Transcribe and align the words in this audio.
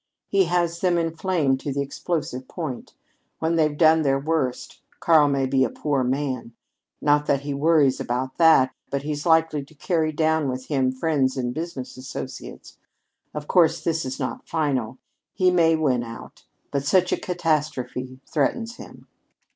He 0.27 0.45
has 0.45 0.79
them 0.79 0.97
inflamed 0.97 1.59
to 1.59 1.71
the 1.71 1.83
explosive 1.83 2.47
point. 2.47 2.95
When 3.37 3.55
they've 3.55 3.77
done 3.77 4.01
their 4.01 4.17
worst, 4.19 4.81
Karl 4.99 5.27
may 5.27 5.45
be 5.45 5.63
a 5.63 5.69
poor 5.69 6.03
man. 6.03 6.53
Not 6.99 7.27
that 7.27 7.41
he 7.41 7.53
worries 7.53 7.99
about 7.99 8.37
that; 8.39 8.73
but 8.89 9.03
he's 9.03 9.27
likely 9.27 9.63
to 9.63 9.75
carry 9.75 10.11
down 10.11 10.49
with 10.49 10.69
him 10.69 10.91
friends 10.91 11.37
and 11.37 11.53
business 11.53 11.97
associates. 11.97 12.77
Of 13.35 13.47
course 13.47 13.83
this 13.83 14.03
is 14.03 14.19
not 14.19 14.49
final. 14.49 14.97
He 15.35 15.51
may 15.51 15.75
win 15.75 16.01
out, 16.01 16.45
but 16.71 16.83
such 16.83 17.11
a 17.11 17.15
catastrophe 17.17 18.19
threatens 18.25 18.77
him. 18.77 19.05